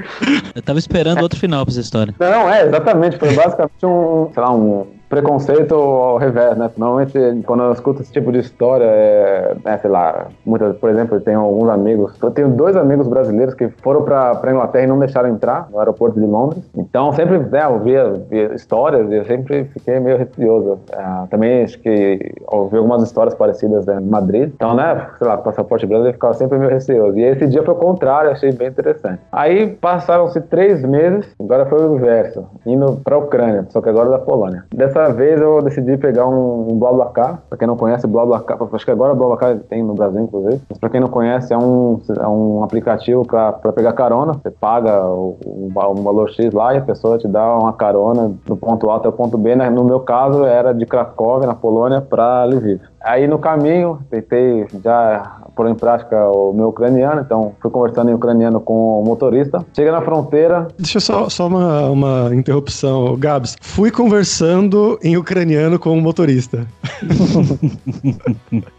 [0.55, 2.15] Eu tava esperando outro final pra essa história.
[2.19, 3.19] Não, é, exatamente.
[3.19, 6.71] Foi basicamente um, sei lá, um preconceito ao revés, né?
[6.75, 7.13] Normalmente,
[7.45, 11.21] quando eu escuto esse tipo de história, é, é, sei lá, muitas, por exemplo, eu
[11.21, 14.99] tenho alguns amigos, eu tenho dois amigos brasileiros que foram pra, pra Inglaterra e não
[14.99, 16.65] deixaram entrar no aeroporto de Londres.
[16.75, 20.79] Então, sempre, né, eu via, via histórias e eu sempre fiquei meio receoso.
[20.95, 24.51] Ah, também acho que ouvi algumas histórias parecidas né, em Madrid.
[24.55, 27.19] Então, né, sei lá, passaporte brasileiro ficava sempre meio receoso.
[27.19, 29.21] E esse dia foi o contrário, achei bem interessante.
[29.31, 34.19] Aí passaram-se três meses, agora foi o inverso, indo pra Ucrânia, só que agora da
[34.19, 34.65] Polônia.
[34.75, 37.43] Dessa outra vez eu decidi pegar um, um BlaBlaCar.
[37.49, 40.61] Pra quem não conhece, BlaBlaCar, acho que agora BlaBlaCar tem no Brasil, inclusive.
[40.69, 44.35] Mas pra quem não conhece, é um, é um aplicativo pra, pra pegar carona.
[44.35, 48.57] Você paga um, um valor X lá e a pessoa te dá uma carona do
[48.57, 49.57] ponto A até o ponto B.
[49.57, 49.69] né?
[49.71, 52.81] No meu caso, era de Cracóvia, na Polônia, pra Lviv.
[53.05, 58.15] Aí no caminho, tentei já pôr em prática o meu ucraniano, então fui conversando em
[58.15, 59.65] ucraniano com o motorista.
[59.75, 63.57] Chega na fronteira, Deixa eu só, só uma, uma interrupção, Gabs.
[63.61, 66.67] Fui conversando em ucraniano com o motorista.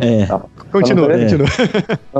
[0.00, 0.26] É,
[0.70, 1.18] Continua, É.
[1.22, 1.46] continua.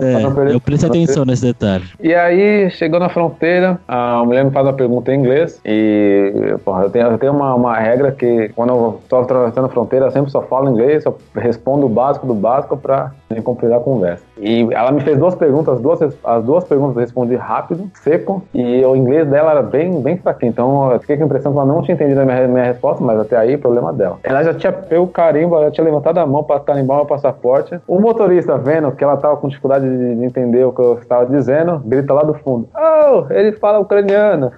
[0.03, 1.85] é, Pra não perder- eu prestei atenção nesse detalhe.
[2.01, 6.85] E aí, chegou na fronteira, a mulher me faz uma pergunta em inglês e, porra,
[6.85, 10.11] eu tenho, eu tenho uma, uma regra que quando eu tô atravessando a fronteira, eu
[10.11, 14.25] sempre só falo inglês, só respondo o básico do básico pra nem complicar a conversa.
[14.39, 18.43] E ela me fez duas perguntas, as duas, as duas perguntas eu respondi rápido, seco,
[18.53, 21.59] e o inglês dela era bem, bem fraquinho, então eu fiquei com a impressão que
[21.59, 24.19] ela não tinha entendido a minha, minha resposta, mas até aí, problema dela.
[24.23, 27.79] Ela já tinha pego carimbo, ela tinha levantado a mão pra carimbar o passaporte.
[27.87, 31.27] O motorista, vendo que ela tava com dificuldade de, de entender o que eu estava
[31.27, 34.53] dizendo, grita lá do fundo: Oh, ele fala ucraniano.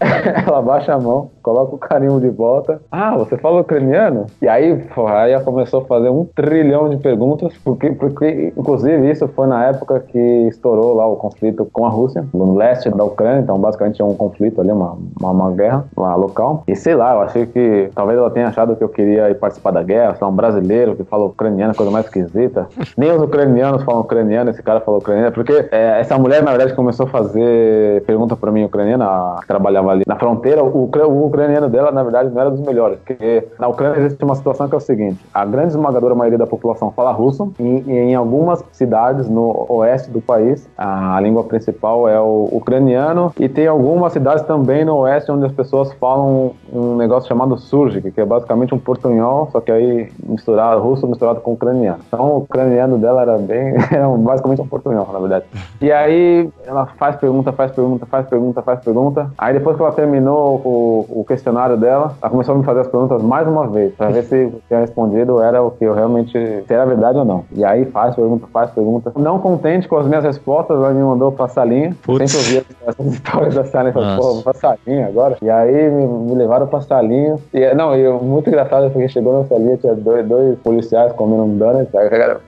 [0.46, 2.80] ela baixa a mão, coloca o carimbo de volta.
[2.90, 4.26] Ah, você fala ucraniano?
[4.40, 8.97] E aí, porra, aí ela começou a fazer um trilhão de perguntas, porque, porque inclusive
[9.04, 13.04] isso foi na época que estourou lá o conflito com a Rússia, no leste da
[13.04, 16.62] Ucrânia, então basicamente é um conflito ali, uma, uma, uma guerra lá local.
[16.66, 19.70] E sei lá, eu achei que talvez ela tenha achado que eu queria ir participar
[19.70, 22.68] da guerra, ser um brasileiro que fala ucraniano, coisa mais esquisita.
[22.96, 26.74] Nem os ucranianos falam ucraniano, esse cara falou ucraniano, porque é, essa mulher, na verdade,
[26.74, 31.68] começou a fazer pergunta pra mim ucraniana, que trabalhava ali na fronteira, o, o ucraniano
[31.68, 34.78] dela, na verdade, não era dos melhores, porque na Ucrânia existe uma situação que é
[34.78, 38.87] o seguinte, a grande esmagadora maioria da população fala russo, e, e em algumas cidades
[39.28, 44.84] no oeste do país, a língua principal é o ucraniano, e tem algumas cidades também
[44.84, 49.48] no oeste onde as pessoas falam um negócio chamado surgic, que é basicamente um portunhol,
[49.50, 51.98] só que aí misturado, russo misturado com ucraniano.
[52.06, 55.44] Então o ucraniano dela era bem, era basicamente um portunhol, na verdade.
[55.80, 59.30] E aí ela faz pergunta, faz pergunta, faz pergunta, faz pergunta.
[59.38, 62.88] Aí depois que ela terminou o, o questionário dela, ela começou a me fazer as
[62.88, 65.84] perguntas mais uma vez, pra ver se o que eu tinha respondido era o que
[65.84, 67.44] eu realmente, se era verdade ou não.
[67.52, 68.77] E aí faz pergunta, faz pergunta.
[69.16, 71.94] Não contente com as minhas respostas, ela me mandou pra salinha.
[72.02, 72.30] Putz.
[72.32, 75.36] Sempre ouvia essas histórias da salinha, falei, pô, vou pra salinha agora.
[75.42, 77.36] E aí me, me levaram pra salinha.
[77.52, 81.56] E, não, e muito engraçado porque chegou na salinha, tinha dois, dois policiais comendo um
[81.56, 81.88] donut.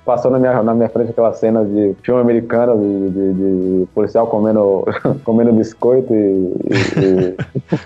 [0.05, 3.33] Passou na minha, na minha frente aquela cena de filme americano de, de-
[3.81, 4.85] de policial comendo,
[5.25, 6.17] comendo biscoito e.
[6.17, 7.37] e- e-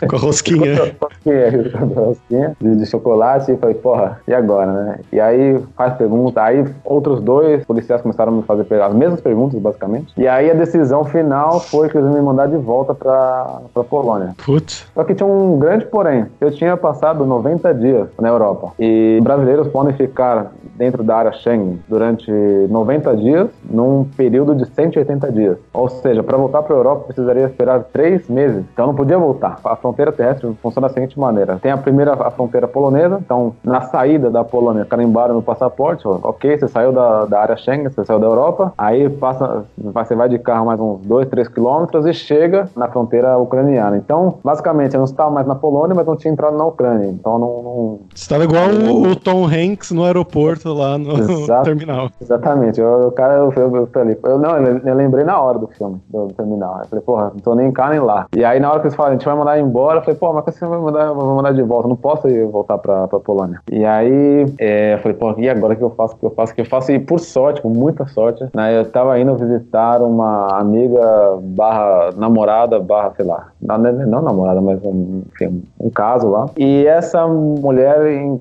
[0.09, 0.75] Com a rosquinha.
[1.01, 4.99] rosquinha, rosquinha de, de chocolate e falei, porra, e agora, né?
[5.13, 9.59] E aí faz pergunta, aí outros dois policiais começaram a me fazer as mesmas perguntas,
[9.61, 10.13] basicamente.
[10.17, 13.85] E aí a decisão final foi que eles iam me mandar de volta pra, pra
[13.85, 14.35] Polônia.
[14.45, 14.87] Putz.
[14.95, 16.27] Só que tinha um grande porém.
[16.41, 18.73] Eu tinha passado 90 dias na Europa.
[18.79, 25.33] E brasileiros podem ficar dentro da área Schengen durante 90 dias, num período de 180
[25.33, 25.59] dias.
[25.73, 28.65] Ou seja, para voltar para a Europa precisaria esperar três meses.
[28.73, 29.59] Então não podia voltar.
[29.65, 33.19] A fronteira terrestre funciona da seguinte maneira: tem a primeira a fronteira polonesa.
[33.25, 36.07] Então, na saída da Polônia, carimbaram no passaporte.
[36.07, 38.73] ó, Ok, você saiu da, da área Schengen, você saiu da Europa.
[38.79, 43.37] Aí passa, você vai de carro mais uns 2, 3 quilômetros e chega na fronteira
[43.39, 43.97] ucraniana.
[43.97, 47.07] Então, basicamente, eu não estava mais na Polônia, mas não tinha entrado na Ucrânia.
[47.09, 51.65] Então, não- não, Você tava igual o, o Tom Hanks no aeroporto lá no Exato.
[51.65, 52.09] terminal.
[52.21, 52.81] Exatamente.
[52.81, 56.01] Eu, o cara, eu, eu, eu falei, eu, não, eu, lembrei na hora do filme,
[56.09, 56.79] do, terminal.
[56.83, 58.27] Eu falei, porra, não tô nem cá nem lá.
[58.37, 60.33] E aí, na hora que eles falaram, a gente vai mandar embora, eu falei, pô,
[60.33, 61.87] mas você vai mandar, vai mandar de volta?
[61.87, 63.61] Eu não posso ir voltar pra, pra Polônia.
[63.71, 66.15] E aí, é, eu falei, pô, e agora o que eu faço?
[66.15, 66.53] O que eu faço?
[66.53, 66.93] O que eu faço?
[66.93, 72.79] E por sorte, com muita sorte, né, eu tava indo visitar uma amiga barra namorada,
[72.81, 76.47] barra, sei lá, não, não namorada, mas um, enfim, um caso lá.
[76.57, 77.97] E essa mulher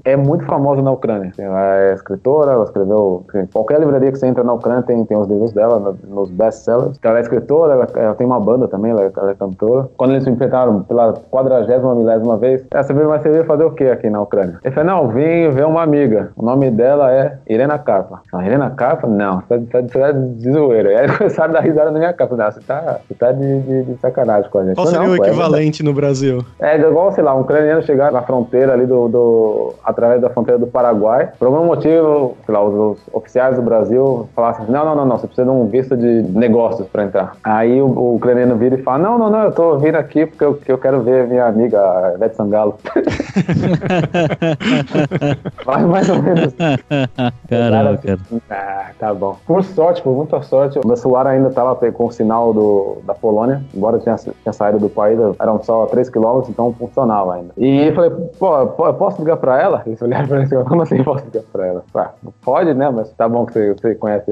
[0.06, 1.32] é muito famosa na Ucrânia.
[1.38, 3.24] Ela é escritora, ela escreveu.
[3.30, 6.30] enfim, qualquer livraria que você entra na Ucrânia tem, tem os livros dela no- nos
[6.30, 6.96] best-sellers.
[6.98, 9.90] Então, ela é escritora, ela, ela tem uma banda também, ela, é- ela é cantora.
[9.98, 13.86] Quando eles me enfrentaram pela quadragésima, milésima vez, você veio, mas você fazer o que
[13.86, 14.60] aqui na Ucrânia?
[14.64, 16.32] Ele falou: não, vim ver uma amiga.
[16.36, 18.22] O nome dela é Irena Carpa.
[18.44, 19.08] Irena Carpa?
[19.08, 20.92] Não, tá, você tá de zoeira.
[20.92, 22.30] E aí começaram a dar risada na minha cara.
[22.30, 24.76] Falei, Não, você tá, você tá de, de- de sacanagem com a gente.
[24.76, 26.46] Qual seria o "Não, pô, é verdade." equivalente no Brasil?
[26.60, 30.60] É igual, sei lá, um ucraniano chegar na fronteira ali do, do- através da fronteira
[30.60, 31.30] do Paraguai.
[31.39, 35.06] Por algum motivo, sei lá, os, os oficiais do Brasil falassem assim, não, não, não,
[35.06, 37.34] não, você precisa de um visto de negócios para entrar.
[37.44, 40.44] Aí o, o ucraniano vira e fala, não, não, não, eu tô vindo aqui porque
[40.44, 42.78] eu, eu quero ver minha amiga a Ivete Sangalo.
[45.66, 46.54] Vai mais ou menos
[47.50, 48.20] Caramba, cara.
[48.50, 49.38] ah, tá bom.
[49.46, 53.14] Por sorte, por muita sorte, o meu celular ainda estava com o sinal do, da
[53.14, 55.20] Polônia, embora eu tinha, tinha saído do país.
[55.40, 57.54] eram só 3 km, então funcionava ainda.
[57.58, 59.84] E eu falei, pô, posso ligar pra ela?
[59.86, 61.84] Eles olharam pra mim assim, como assim posso ligar pra ela?
[61.94, 62.12] Ah,
[62.44, 62.90] pode, né?
[62.90, 64.32] Mas tá bom que você, você conhece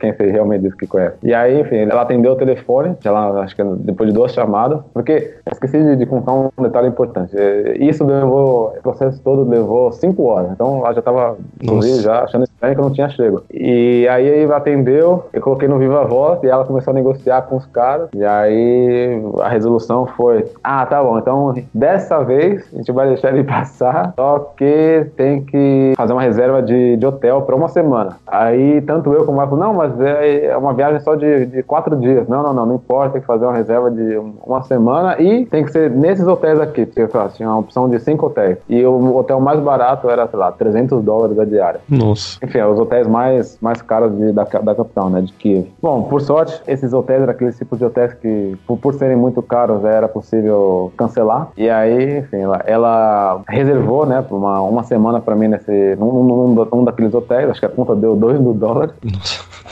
[0.00, 1.16] quem você realmente disse que conhece.
[1.22, 5.34] E aí, enfim, ela atendeu o telefone, ela, acho que depois de duas chamadas, porque
[5.50, 7.36] esqueci de, de contar um detalhe importante.
[7.36, 10.52] É, Isso levou, o processo todo levou 5 horas.
[10.52, 13.42] Então ela já tava, inclusive, já achando estranho que eu não tinha chego.
[13.52, 17.56] E aí ele atendeu, eu coloquei no Viva Voz e ela começou a negociar com
[17.56, 18.08] os caras.
[18.14, 23.32] E aí a resolução foi: ah, tá bom, então dessa vez a gente vai deixar
[23.32, 28.16] ele passar, só que tem que fazer uma reserva de, de hotel para uma semana.
[28.26, 31.62] Aí tanto eu como o Marco, não, mas é, é uma viagem só de, de
[31.62, 32.26] quatro dias.
[32.26, 35.64] Não, não, não, não importa, tem que fazer uma reserva de uma semana e tem
[35.64, 38.58] que ser nesses hotéis aqui, porque lá, tinha uma opção de cinco hotéis.
[38.68, 41.80] E o hotel mais barato era, sei lá, 300 dólares a diária.
[41.88, 42.38] Nossa.
[42.46, 45.66] Enfim, é os hotéis mais, mais caros de, da, da capital, né, de Kiev.
[45.82, 49.42] Bom, por sorte, esses hotéis eram aqueles tipos de hotéis que, por, por serem muito
[49.42, 51.48] caros, era possível cancelar.
[51.56, 56.66] E aí, enfim, ela, ela reservou, né, uma, uma semana pra mim nesse, num, num,
[56.72, 58.94] num, daqueles hotéis, acho que a conta deu 2 mil dólares.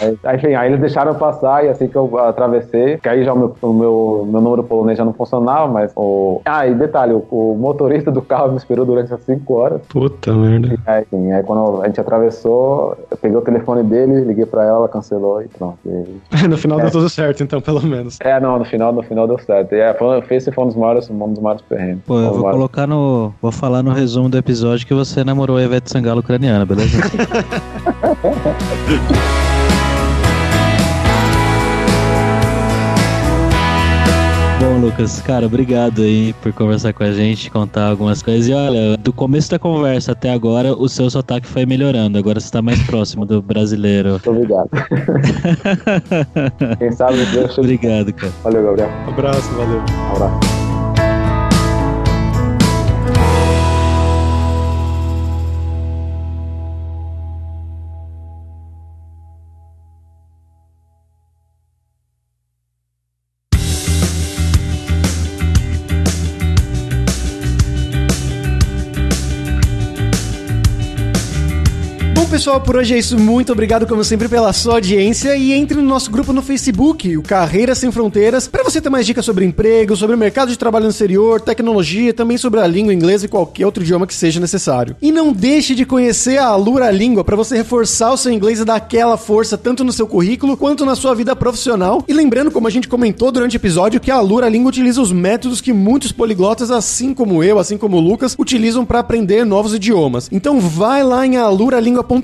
[0.00, 3.24] Aí, aí, enfim, aí eles deixaram eu passar e assim que eu atravessei, que aí
[3.24, 6.40] já o meu, o meu, meu número polonês já não funcionava, mas o...
[6.44, 9.80] Ah, e detalhe, o, o motorista do carro me esperou durante as 5 horas.
[9.88, 10.76] Puta merda.
[10.86, 12.63] Aí, enfim, aí quando a gente atravessou,
[13.10, 15.78] eu peguei o telefone dele, liguei pra ela, ela cancelou e pronto.
[15.84, 16.20] E...
[16.48, 18.18] no final deu tudo certo, então, pelo menos.
[18.20, 19.74] É, não, no final, no final deu certo.
[19.74, 22.04] E é, foi, esse foi um dos maiores, um dos maiores perrengues.
[22.06, 23.32] Pô, eu vou maiores- colocar no.
[23.40, 26.98] Vou falar no resumo do episódio que você namorou a Ivete Sangalo ucraniana, beleza?
[34.84, 38.48] Lucas, cara, obrigado aí por conversar com a gente, contar algumas coisas.
[38.48, 42.18] E olha, do começo da conversa até agora, o seu sotaque foi melhorando.
[42.18, 44.10] Agora você tá mais próximo do brasileiro.
[44.10, 44.68] Muito obrigado.
[46.78, 47.56] Quem sabe Deus.
[47.56, 48.32] Obrigado, cara.
[48.42, 48.90] Valeu, Gabriel.
[49.08, 49.78] Abraço, valeu.
[49.78, 50.63] Um abraço.
[72.34, 73.16] Pessoal, por hoje é isso.
[73.16, 75.36] Muito obrigado, como sempre, pela sua audiência.
[75.36, 79.06] E entre no nosso grupo no Facebook, o Carreiras Sem Fronteiras, para você ter mais
[79.06, 82.92] dicas sobre emprego, sobre o mercado de trabalho no exterior, tecnologia, também sobre a língua
[82.92, 84.96] inglesa e qualquer outro idioma que seja necessário.
[85.00, 88.64] E não deixe de conhecer a Alura Língua para você reforçar o seu inglês e
[88.64, 92.02] dar aquela força tanto no seu currículo quanto na sua vida profissional.
[92.08, 95.12] E lembrando, como a gente comentou durante o episódio, que a Alura Língua utiliza os
[95.12, 99.72] métodos que muitos poliglotas, assim como eu, assim como o Lucas, utilizam para aprender novos
[99.72, 100.28] idiomas.
[100.32, 101.36] Então vai lá em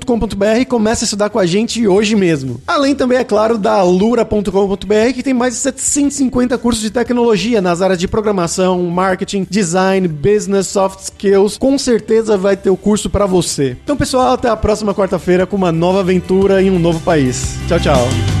[0.01, 2.61] aluralingua.com.br e comece a estudar com a gente hoje mesmo.
[2.67, 7.81] Além também, é claro, da alura.com.br, que tem mais de 750 cursos de tecnologia nas
[7.81, 11.57] áreas de programação, marketing, design, business, soft skills.
[11.57, 13.77] Com certeza vai ter o curso para você.
[13.83, 17.55] Então, pessoal, até a próxima quarta-feira com uma nova aventura em um novo país.
[17.67, 18.40] Tchau, tchau.